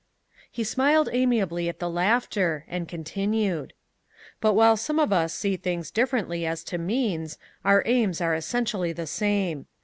[0.51, 3.71] He smiled amiably at the laughter, and continued:
[4.39, 8.93] "But while some of us see things differently as to means, our aims are essentially
[8.93, 9.67] the same.